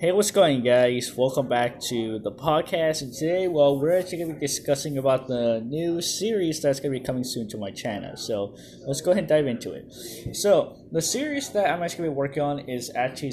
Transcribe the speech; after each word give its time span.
Hey, 0.00 0.12
what's 0.12 0.30
going, 0.30 0.62
guys? 0.62 1.12
Welcome 1.16 1.48
back 1.48 1.80
to 1.88 2.20
the 2.20 2.30
podcast. 2.30 3.02
And 3.02 3.12
today, 3.12 3.48
well, 3.48 3.80
we're 3.80 3.98
actually 3.98 4.18
going 4.18 4.28
to 4.28 4.34
be 4.34 4.46
discussing 4.46 4.96
about 4.96 5.26
the 5.26 5.60
new 5.66 6.00
series 6.00 6.62
that's 6.62 6.78
going 6.78 6.92
to 6.92 7.00
be 7.00 7.04
coming 7.04 7.24
soon 7.24 7.48
to 7.48 7.58
my 7.58 7.72
channel. 7.72 8.16
So 8.16 8.54
let's 8.86 9.00
go 9.00 9.10
ahead 9.10 9.24
and 9.24 9.28
dive 9.28 9.48
into 9.48 9.72
it. 9.72 9.92
So 10.36 10.76
the 10.92 11.02
series 11.02 11.50
that 11.50 11.68
I'm 11.68 11.82
actually 11.82 12.04
going 12.04 12.10
to 12.10 12.14
be 12.14 12.16
working 12.16 12.42
on 12.44 12.58
is 12.60 12.92
actually 12.94 13.32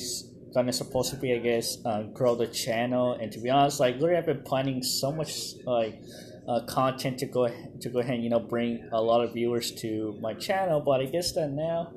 gonna 0.56 0.74
supposed 0.74 1.12
to 1.12 1.18
be, 1.18 1.36
I 1.36 1.38
guess, 1.38 1.78
uh, 1.86 2.02
grow 2.02 2.34
the 2.34 2.48
channel. 2.48 3.14
And 3.14 3.32
to 3.34 3.40
be 3.40 3.52
honest, 3.52 3.80
like, 3.80 3.98
literally, 3.98 4.18
I've 4.18 4.26
been 4.26 4.42
planning 4.42 4.82
so 4.82 5.12
much 5.12 5.54
like 5.68 6.02
uh, 6.48 6.62
content 6.62 7.20
to 7.20 7.28
go 7.28 7.48
to 7.48 7.90
go 7.90 8.00
ahead 8.00 8.16
and 8.16 8.24
you 8.24 8.32
know 8.32 8.40
bring 8.40 8.90
a 8.92 9.00
lot 9.00 9.24
of 9.24 9.34
viewers 9.34 9.72
to 9.82 10.18
my 10.20 10.34
channel. 10.34 10.82
But 10.82 11.02
I 11.02 11.06
guess 11.06 11.32
that 11.34 11.52
now 11.52 11.94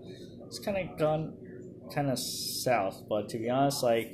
it's 0.47 0.59
kind 0.59 0.77
of 0.77 0.99
gone 0.99 1.33
kind 1.95 2.11
of 2.11 2.19
south. 2.19 3.03
But 3.09 3.31
to 3.31 3.39
be 3.39 3.49
honest, 3.49 3.83
like 3.83 4.13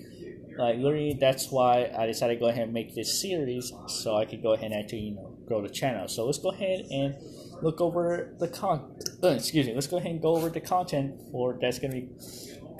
like 0.56 0.76
literally 0.76 1.16
that's 1.20 1.50
why 1.50 1.90
I 1.96 2.06
decided 2.06 2.34
to 2.34 2.40
go 2.40 2.46
ahead 2.48 2.64
and 2.64 2.72
make 2.72 2.94
this 2.94 3.20
series 3.20 3.72
so 3.86 4.16
I 4.16 4.24
could 4.24 4.42
go 4.42 4.52
ahead 4.52 4.72
and 4.72 4.80
actually 4.80 5.00
you 5.00 5.14
know 5.14 5.36
grow 5.46 5.62
the 5.62 5.68
channel. 5.68 6.08
So 6.08 6.26
let's 6.26 6.38
go 6.38 6.50
ahead 6.50 6.86
and 6.90 7.16
look 7.62 7.80
over 7.80 8.34
the 8.38 8.48
con. 8.48 8.96
Uh, 9.22 9.28
excuse 9.28 9.66
me. 9.66 9.74
Let's 9.74 9.86
go 9.86 9.98
ahead 9.98 10.10
and 10.10 10.22
go 10.22 10.36
over 10.36 10.48
the 10.48 10.60
content 10.60 11.20
for 11.30 11.58
that's 11.60 11.78
gonna 11.78 11.94
be 11.94 12.08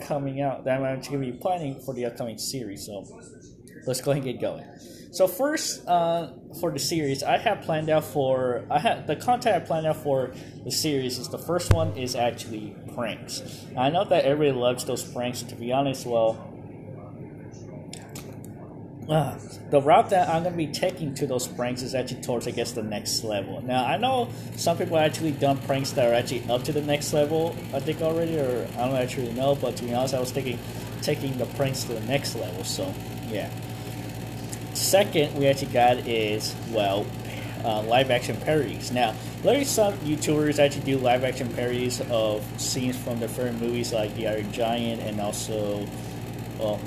coming 0.01 0.41
out 0.41 0.65
that 0.65 0.79
I'm 0.79 0.85
actually 0.85 1.17
gonna 1.17 1.31
be 1.31 1.37
planning 1.37 1.79
for 1.79 1.93
the 1.93 2.05
upcoming 2.05 2.37
series. 2.37 2.85
So 2.85 3.05
let's 3.85 4.01
go 4.01 4.11
ahead 4.11 4.23
and 4.23 4.33
get 4.33 4.41
going. 4.41 4.65
So 5.11 5.27
first, 5.27 5.87
uh, 5.87 6.33
for 6.59 6.71
the 6.71 6.79
series, 6.79 7.23
I 7.23 7.37
have 7.37 7.61
planned 7.61 7.89
out 7.89 8.03
for 8.03 8.65
I 8.69 8.79
have 8.79 9.07
the 9.07 9.15
content 9.15 9.55
I 9.55 9.65
planned 9.65 9.87
out 9.87 9.95
for 9.97 10.33
the 10.65 10.71
series 10.71 11.17
is 11.19 11.29
the 11.29 11.37
first 11.37 11.73
one 11.73 11.95
is 11.95 12.15
actually 12.15 12.75
pranks. 12.93 13.41
I 13.77 13.89
know 13.89 14.03
that 14.03 14.25
everybody 14.25 14.59
loves 14.59 14.83
those 14.83 15.03
pranks. 15.03 15.41
To 15.43 15.55
be 15.55 15.71
honest, 15.71 16.05
well, 16.05 16.54
uh, 19.09 19.37
the 19.69 19.81
route 19.81 20.09
that 20.09 20.29
I'm 20.29 20.43
gonna 20.43 20.55
be 20.55 20.67
taking 20.67 21.13
to 21.15 21.27
those 21.27 21.47
pranks 21.47 21.81
is 21.81 21.93
actually 21.93 22.21
towards 22.21 22.47
I 22.47 22.51
guess 22.51 22.71
the 22.71 22.83
next 22.83 23.23
level. 23.23 23.61
Now 23.61 23.85
I 23.85 23.97
know 23.97 24.29
some 24.55 24.77
people 24.77 24.97
actually 24.97 25.31
done 25.31 25.57
pranks 25.59 25.91
that 25.91 26.07
are 26.07 26.13
actually 26.13 26.43
up 26.49 26.63
to 26.63 26.73
the 26.73 26.81
next 26.81 27.13
level. 27.13 27.55
I 27.73 27.79
think 27.79 28.01
already, 28.01 28.37
or 28.37 28.67
I 28.77 28.87
don't 28.87 28.95
actually 28.95 29.31
know. 29.33 29.55
But 29.55 29.75
to 29.77 29.83
be 29.83 29.93
honest, 29.93 30.13
I 30.13 30.19
was 30.19 30.31
thinking 30.31 30.59
taking 31.01 31.37
the 31.37 31.45
pranks 31.45 31.83
to 31.83 31.93
the 31.93 32.01
next 32.01 32.35
level. 32.35 32.63
So 32.63 32.91
yeah. 33.29 33.49
Second, 34.73 35.35
we 35.35 35.47
actually 35.47 35.71
got 35.71 35.97
is 35.99 36.55
well, 36.71 37.05
uh, 37.63 37.81
live 37.83 38.11
action 38.11 38.37
parodies. 38.37 38.91
Now, 38.91 39.15
are 39.45 39.63
some 39.63 39.93
YouTubers 39.99 40.59
actually 40.59 40.83
do 40.83 40.97
live 40.97 41.23
action 41.23 41.47
parodies 41.53 42.01
of 42.09 42.43
scenes 42.59 42.97
from 42.97 43.19
favorite 43.19 43.59
movies 43.59 43.93
like 43.93 44.13
The 44.15 44.27
Iron 44.27 44.51
Giant 44.51 45.01
and 45.01 45.21
also, 45.21 45.87
well, 46.59 46.79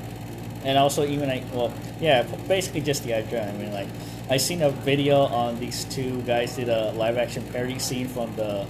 and 0.65 0.77
also 0.77 1.07
even 1.07 1.29
like 1.29 1.45
well 1.53 1.73
yeah 2.01 2.23
basically 2.47 2.81
just 2.81 3.05
the 3.05 3.15
idea 3.15 3.49
i 3.49 3.53
mean 3.53 3.73
like 3.73 3.89
i 4.31 4.37
seen 4.37 4.63
a 4.63 4.71
video 4.71 5.21
on 5.21 5.59
these 5.61 5.85
two 5.85 6.21
guys 6.23 6.57
did 6.57 6.69
a 6.69 6.93
live 6.93 7.17
action 7.17 7.45
parody 7.53 7.79
scene 7.79 8.09
from 8.09 8.35
the 8.37 8.67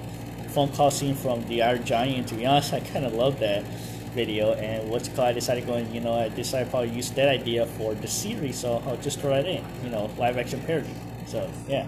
phone 0.59 0.73
call 0.73 0.91
scene 0.91 1.15
from 1.15 1.47
the 1.47 1.63
Iron 1.63 1.85
Giant. 1.85 2.29
To 2.29 2.35
be 2.35 2.47
honest, 2.47 2.73
I 2.79 2.81
kind 2.81 3.05
of 3.05 3.15
love 3.15 3.39
that 3.41 3.63
video. 4.15 4.55
And 4.55 4.91
what's 4.91 5.09
called, 5.09 5.29
I 5.29 5.33
decided 5.33 5.67
going, 5.67 5.93
you 5.95 6.01
know, 6.01 6.15
I 6.15 6.29
decided 6.29 6.71
probably 6.71 6.91
use 6.91 7.11
that 7.13 7.29
idea 7.29 7.67
for 7.67 7.95
the 7.95 8.09
series, 8.09 8.59
so 8.59 8.83
I'll 8.87 8.97
just 8.97 9.21
throw 9.21 9.35
it 9.35 9.47
in, 9.47 9.65
you 9.85 9.91
know, 9.91 10.11
live 10.19 10.37
action 10.37 10.61
parody. 10.63 10.95
So 11.27 11.49
yeah. 11.69 11.87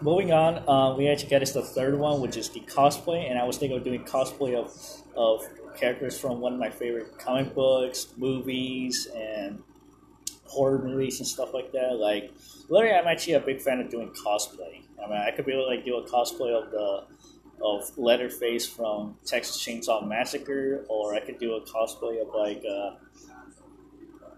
Moving 0.00 0.32
on, 0.32 0.68
uh, 0.68 0.96
we 0.96 1.08
actually 1.08 1.30
got 1.30 1.42
us 1.42 1.52
the 1.52 1.62
third 1.62 1.96
one, 1.96 2.20
which 2.20 2.36
is 2.36 2.48
the 2.48 2.60
cosplay, 2.60 3.30
and 3.30 3.38
I 3.38 3.44
was 3.44 3.56
thinking 3.56 3.78
of 3.78 3.84
doing 3.84 4.04
cosplay 4.04 4.54
of 4.54 4.70
of 5.16 5.44
characters 5.76 6.18
from 6.18 6.40
one 6.40 6.54
of 6.54 6.58
my 6.58 6.70
favorite 6.70 7.18
comic 7.18 7.54
books, 7.54 8.08
movies, 8.16 9.08
and 9.14 9.62
horror 10.44 10.78
movies 10.78 11.18
and 11.18 11.26
stuff 11.26 11.54
like 11.54 11.72
that. 11.72 11.96
Like, 11.96 12.32
literally, 12.68 12.94
I'm 12.94 13.06
actually 13.06 13.34
a 13.34 13.40
big 13.40 13.60
fan 13.60 13.80
of 13.80 13.90
doing 13.90 14.10
cosplay. 14.10 14.82
I 15.02 15.08
mean, 15.08 15.18
I 15.18 15.30
could 15.30 15.46
be 15.46 15.52
able 15.52 15.64
to 15.64 15.68
like 15.68 15.84
do 15.84 15.96
a 15.96 16.08
cosplay 16.08 16.52
of 16.52 16.70
the 16.70 17.04
of 17.64 17.96
Leatherface 17.96 18.66
from 18.66 19.16
Texas 19.24 19.64
Chainsaw 19.64 20.06
Massacre, 20.06 20.84
or 20.88 21.14
I 21.14 21.20
could 21.20 21.38
do 21.38 21.54
a 21.54 21.60
cosplay 21.60 22.20
of 22.20 22.34
like, 22.34 22.62
uh, 22.68 22.96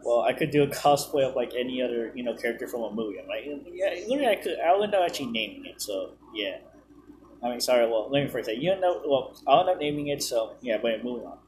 well, 0.04 0.20
I 0.20 0.34
could 0.34 0.50
do 0.50 0.62
a 0.62 0.66
cosplay 0.66 1.26
of 1.28 1.34
like 1.34 1.52
any 1.58 1.80
other 1.82 2.12
you 2.14 2.22
know 2.22 2.34
character 2.34 2.68
from 2.68 2.82
a 2.82 2.92
movie. 2.92 3.18
I'm 3.18 3.26
like, 3.26 3.44
yeah, 3.72 3.94
literally, 4.06 4.28
I 4.28 4.36
could. 4.36 4.58
I'll 4.60 4.82
end 4.82 4.94
up 4.94 5.02
actually 5.04 5.32
naming 5.32 5.66
it. 5.66 5.80
So 5.80 6.14
yeah. 6.34 6.58
I 7.44 7.50
mean, 7.50 7.60
sorry. 7.60 7.86
Well, 7.86 8.08
let 8.10 8.24
me 8.24 8.30
first 8.30 8.46
say 8.46 8.56
you 8.56 8.78
know. 8.80 9.02
Well, 9.04 9.36
I'll 9.46 9.60
end 9.60 9.68
up 9.68 9.78
naming 9.78 10.08
it. 10.08 10.22
So 10.22 10.56
yeah, 10.62 10.78
but 10.80 11.04
moving 11.04 11.26
on. 11.26 11.38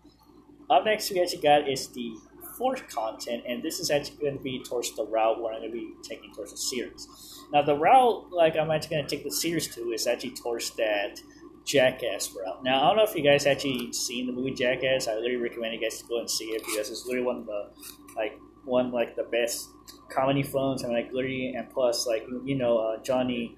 Up 0.68 0.84
next, 0.84 1.10
we 1.10 1.20
actually 1.20 1.42
got 1.42 1.68
is 1.68 1.88
the 1.88 2.14
fourth 2.58 2.88
content, 2.88 3.44
and 3.46 3.62
this 3.62 3.78
is 3.78 3.90
actually 3.90 4.16
going 4.16 4.36
to 4.36 4.42
be 4.42 4.62
towards 4.62 4.94
the 4.96 5.06
route 5.06 5.40
where 5.40 5.52
I'm 5.52 5.60
going 5.60 5.72
to 5.72 5.76
be 5.76 5.92
taking 6.02 6.32
towards 6.34 6.50
the 6.52 6.56
series. 6.56 7.08
Now, 7.52 7.62
the 7.62 7.76
route 7.76 8.32
like 8.32 8.56
I'm 8.56 8.70
actually 8.70 8.96
going 8.96 9.06
to 9.06 9.16
take 9.16 9.24
the 9.24 9.30
series 9.30 9.68
to 9.74 9.92
is 9.92 10.06
actually 10.06 10.30
towards 10.30 10.70
that 10.76 11.20
Jackass 11.64 12.34
route. 12.34 12.62
Now, 12.62 12.82
I 12.82 12.86
don't 12.88 12.96
know 12.96 13.04
if 13.04 13.14
you 13.14 13.22
guys 13.22 13.46
actually 13.46 13.92
seen 13.92 14.26
the 14.26 14.32
movie 14.32 14.52
Jackass. 14.52 15.08
I 15.08 15.14
really 15.14 15.36
recommend 15.36 15.74
you 15.74 15.80
guys 15.80 16.00
to 16.00 16.06
go 16.06 16.18
and 16.18 16.30
see 16.30 16.46
it 16.46 16.62
because 16.64 16.90
it's 16.90 17.06
literally 17.06 17.26
one 17.26 17.36
of 17.38 17.46
the 17.46 17.70
like 18.16 18.38
one 18.64 18.92
like 18.92 19.16
the 19.16 19.24
best 19.24 19.70
comedy 20.10 20.42
films. 20.42 20.82
I 20.82 20.86
and 20.86 20.94
like 20.94 21.12
literally, 21.12 21.54
and 21.54 21.70
plus 21.70 22.06
like 22.06 22.26
you 22.44 22.56
know 22.56 22.78
uh, 22.78 23.02
Johnny 23.02 23.56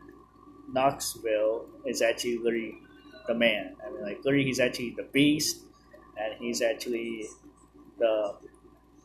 Knoxville 0.72 1.66
is 1.86 2.02
actually 2.02 2.38
literally 2.38 2.74
the 3.26 3.34
man. 3.34 3.76
I 3.86 3.90
mean, 3.90 4.02
like 4.02 4.18
literally, 4.24 4.44
he's 4.44 4.60
actually 4.60 4.94
the 4.96 5.04
beast, 5.12 5.60
and 6.16 6.34
he's 6.40 6.62
actually 6.62 7.26
the 7.98 8.34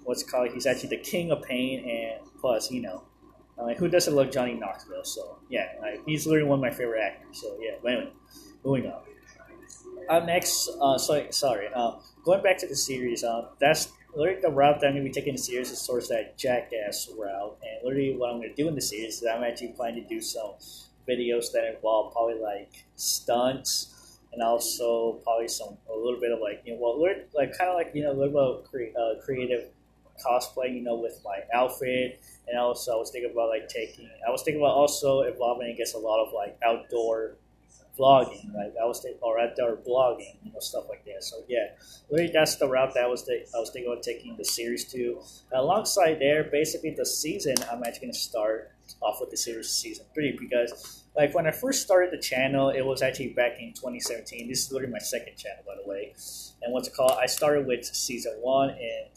what's 0.04 0.24
called. 0.24 0.52
He's 0.52 0.66
actually 0.66 0.90
the 0.90 1.04
king 1.04 1.32
of 1.32 1.44
pain, 1.44 1.88
and 1.90 2.22
plus, 2.40 2.72
you 2.72 2.82
know, 2.82 3.04
like 3.58 3.78
who 3.78 3.88
doesn't 3.88 4.16
love 4.16 4.32
Johnny 4.32 4.54
Knoxville? 4.54 5.04
So 5.04 5.40
yeah, 5.50 5.70
like, 5.82 6.02
he's 6.06 6.26
literally 6.26 6.50
one 6.50 6.60
of 6.60 6.64
my 6.64 6.72
favorite 6.72 7.02
actors. 7.02 7.42
So 7.42 7.58
yeah, 7.60 7.76
but 7.82 7.92
anyway, 7.92 8.12
moving 8.64 8.92
on. 8.92 9.02
Uh, 10.10 10.20
next, 10.20 10.70
uh, 10.82 10.98
sorry, 10.98 11.28
sorry. 11.32 11.68
Uh, 11.74 11.94
going 12.26 12.44
back 12.44 12.58
to 12.58 12.68
the 12.68 12.76
series, 12.76 13.24
uh, 13.24 13.48
that's 13.60 13.92
literally 14.16 14.42
the 14.42 14.50
route 14.50 14.82
that 14.82 14.88
I'm 14.88 14.96
to 14.96 15.02
be 15.02 15.10
taking 15.10 15.34
the 15.34 15.42
series 15.42 15.72
is 15.72 15.86
towards 15.86 16.10
that 16.10 16.38
jackass 16.38 17.10
route. 17.18 17.58
And 17.64 17.86
literally, 17.86 18.16
what 18.18 18.34
I'm 18.34 18.42
to 18.42 18.54
do 18.54 18.68
in 18.68 18.76
the 18.76 18.82
series 18.82 19.22
is 19.22 19.28
I'm 19.28 19.44
actually 19.44 19.70
planning 19.70 20.04
to 20.04 20.10
do 20.10 20.22
some 20.22 20.56
videos 21.08 21.52
that 21.52 21.74
involve 21.76 22.14
probably 22.14 22.40
like 22.40 22.86
stunts 22.96 24.20
and 24.32 24.42
also 24.42 25.20
probably 25.24 25.48
some 25.48 25.78
a 25.92 25.96
little 25.96 26.20
bit 26.20 26.32
of 26.32 26.40
like 26.40 26.62
you 26.66 26.74
know 26.74 26.80
well 26.82 27.00
we're 27.00 27.24
like 27.36 27.58
kind 27.58 27.70
of 27.70 27.76
like 27.76 27.92
you 27.94 28.04
know 28.04 28.12
a 28.12 28.18
little 28.18 28.34
bit 28.34 28.42
of 28.42 28.72
cre- 28.72 29.00
uh, 29.00 29.22
creative 29.24 29.66
cosplay 30.26 30.74
you 30.74 30.82
know 30.82 30.96
with 30.96 31.20
my 31.24 31.40
outfit. 31.54 32.22
And 32.48 32.60
also 32.60 32.94
I 32.94 32.96
was 32.98 33.10
thinking 33.12 33.32
about 33.32 33.50
like 33.50 33.68
taking 33.70 34.10
I 34.28 34.32
was 34.32 34.44
thinking 34.44 34.62
about 34.62 34.76
also 34.76 35.22
involving 35.22 35.70
I 35.74 35.78
guess 35.78 35.94
a 35.94 35.98
lot 35.98 36.26
of 36.26 36.34
like 36.34 36.58
outdoor 36.64 37.36
vlogging 37.98 38.54
like 38.56 38.74
I 38.82 38.86
was 38.86 39.02
thinking 39.02 39.20
or 39.22 39.40
outdoor 39.40 39.78
blogging 39.78 40.38
you 40.44 40.52
know 40.52 40.60
stuff 40.60 40.86
like 40.90 41.06
that 41.06 41.24
so 41.24 41.44
yeah 41.48 41.68
really 42.10 42.32
that's 42.34 42.56
the 42.56 42.68
route 42.68 42.94
that 42.96 43.04
I 43.04 43.08
was 43.08 43.24
th- 43.24 43.48
I 43.56 43.60
was 43.60 43.70
thinking 43.70 43.94
of 43.96 44.02
taking 44.02 44.36
the 44.36 44.46
series 44.46 44.86
to 44.92 45.22
alongside 45.54 46.20
there 46.20 46.46
basically 46.46 46.92
the 46.92 47.06
season 47.06 47.56
I'm 47.72 47.84
actually 47.84 48.08
to 48.08 48.14
start 48.14 48.72
off 49.02 49.18
with 49.22 49.30
the 49.30 49.38
series 49.38 49.70
season 49.70 50.06
three 50.14 50.36
because 50.40 51.04
like 51.16 51.36
when 51.36 51.46
I 51.46 51.52
first 51.52 51.84
started 51.84 52.12
the 52.12 52.22
channel, 52.22 52.70
it 52.70 52.82
was 52.82 53.02
actually 53.02 53.30
back 53.30 53.60
in 53.60 53.74
2017. 53.74 54.48
This 54.48 54.66
is 54.66 54.72
literally 54.72 54.94
my 54.94 55.00
second 55.00 55.38
channel, 55.38 55.64
by 55.66 55.74
the 55.82 55.88
way. 55.88 56.14
And 56.62 56.74
what's 56.74 56.88
it 56.88 56.96
called? 56.96 57.18
I 57.22 57.28
started 57.28 57.68
with 57.68 57.86
season 57.86 58.34
one, 58.42 58.70
and 58.70 59.10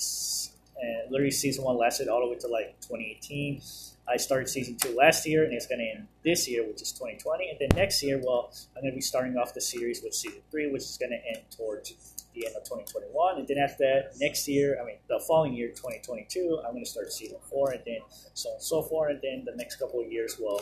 and 0.81 1.11
literally 1.11 1.31
season 1.31 1.65
one 1.65 1.77
lasted 1.77 2.09
all 2.09 2.21
the 2.21 2.29
way 2.29 2.39
to 2.39 2.49
like 2.49 2.81
2018. 2.81 3.61
I 4.09 4.17
started 4.19 4.49
season 4.49 4.77
two 4.77 4.95
last 4.95 5.27
year, 5.27 5.45
and 5.45 5.53
it's 5.53 5.67
going 5.67 5.81
to 5.81 5.85
end 5.85 6.07
this 6.25 6.49
year, 6.49 6.65
which 6.67 6.81
is 6.81 6.93
2020. 6.93 7.51
And 7.51 7.59
then 7.59 7.69
next 7.77 8.03
year, 8.03 8.21
well, 8.23 8.53
I'm 8.77 8.83
going 8.83 8.93
to 8.93 8.97
be 8.97 9.01
starting 9.01 9.37
off 9.37 9.53
the 9.53 9.61
series 9.61 10.03
with 10.03 10.15
season 10.15 10.41
three, 10.51 10.71
which 10.71 10.83
is 10.83 10.97
going 10.97 11.11
to 11.11 11.37
end 11.37 11.45
towards 11.51 11.93
the 12.35 12.47
end 12.47 12.55
of 12.55 12.63
2021. 12.63 13.39
And 13.39 13.49
then 13.49 13.59
after 13.59 13.85
that, 13.85 14.13
next 14.21 14.47
year, 14.47 14.79
I 14.81 14.87
mean, 14.87 14.97
the 15.09 15.21
following 15.27 15.55
year, 15.55 15.69
2022, 15.69 16.61
I'm 16.65 16.73
going 16.73 16.85
to 16.85 16.91
start 16.91 17.13
season 17.13 17.39
four, 17.51 17.73
and 17.73 17.83
then 17.85 17.99
so 18.35 18.51
on 18.51 18.55
and 18.55 18.63
so 18.63 18.83
forth. 18.83 19.11
And 19.11 19.21
then 19.23 19.45
the 19.45 19.57
next 19.57 19.77
couple 19.77 20.01
of 20.01 20.13
years, 20.13 20.37
well, 20.41 20.61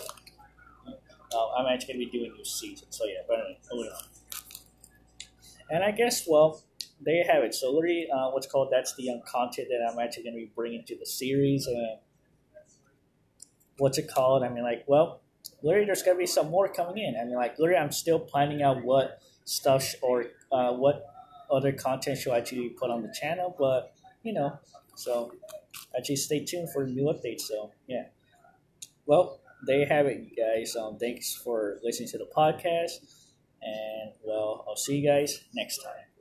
uh, 0.86 1.48
I'm 1.58 1.66
actually 1.66 1.94
going 1.94 2.06
to 2.06 2.12
be 2.12 2.18
doing 2.18 2.32
new 2.32 2.44
seasons. 2.44 2.96
So 2.96 3.04
yeah, 3.04 3.20
but 3.28 3.40
anyway, 3.40 3.58
moving 3.72 3.92
on. 3.92 4.04
And 5.70 5.84
I 5.84 5.90
guess, 5.90 6.26
well, 6.26 6.62
there 7.04 7.14
you 7.14 7.24
have 7.30 7.42
it. 7.44 7.54
So 7.54 7.72
literally, 7.72 8.06
uh, 8.12 8.30
what's 8.30 8.46
called 8.46 8.68
that's 8.70 8.94
the 8.96 9.10
um, 9.10 9.20
content 9.26 9.68
that 9.70 9.90
I'm 9.90 9.98
actually 9.98 10.24
going 10.24 10.34
to 10.34 10.40
be 10.40 10.52
bringing 10.54 10.84
to 10.86 10.98
the 10.98 11.06
series. 11.06 11.66
And 11.66 11.98
what's 13.78 13.98
it 13.98 14.08
called? 14.12 14.42
I 14.42 14.48
mean, 14.48 14.64
like, 14.64 14.84
well, 14.86 15.20
literally, 15.62 15.86
there's 15.86 16.02
going 16.02 16.16
to 16.16 16.20
be 16.20 16.26
some 16.26 16.50
more 16.50 16.68
coming 16.68 16.98
in. 16.98 17.16
I 17.20 17.24
mean, 17.24 17.36
like, 17.36 17.58
literally, 17.58 17.80
I'm 17.80 17.92
still 17.92 18.18
planning 18.18 18.62
out 18.62 18.82
what 18.84 19.20
stuff 19.44 19.94
or 20.02 20.26
uh, 20.50 20.72
what 20.72 21.06
other 21.50 21.72
content 21.72 22.18
should 22.18 22.32
I 22.32 22.38
actually 22.38 22.70
put 22.70 22.90
on 22.90 23.02
the 23.02 23.14
channel, 23.18 23.54
but 23.58 23.94
you 24.22 24.32
know, 24.32 24.58
so 24.96 25.32
actually 25.96 26.16
stay 26.16 26.44
tuned 26.44 26.68
for 26.72 26.86
new 26.86 27.04
updates. 27.04 27.42
So 27.42 27.72
yeah, 27.86 28.04
well, 29.06 29.40
there 29.66 29.80
you 29.80 29.86
have 29.86 30.06
it, 30.06 30.26
you 30.30 30.36
guys. 30.36 30.74
Um, 30.76 30.98
thanks 30.98 31.34
for 31.34 31.78
listening 31.82 32.08
to 32.10 32.18
the 32.18 32.28
podcast, 32.36 33.24
and 33.62 34.12
well, 34.24 34.64
I'll 34.68 34.76
see 34.76 34.98
you 34.98 35.08
guys 35.08 35.44
next 35.54 35.78
time. 35.78 36.13